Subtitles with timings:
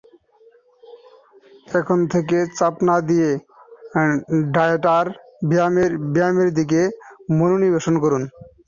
[1.79, 3.29] এখন থেকে, চাপ না নিয়ে
[4.55, 5.07] ডায়েট আর
[5.49, 6.81] ব্যায়ামের দিকে
[7.37, 8.23] মনোনিবেশ করুন।